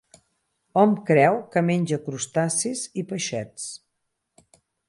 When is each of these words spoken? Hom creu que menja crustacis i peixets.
Hom 0.83 0.95
creu 1.09 1.37
que 1.55 1.63
menja 1.69 2.01
crustacis 2.09 2.83
i 3.03 3.07
peixets. 3.13 3.71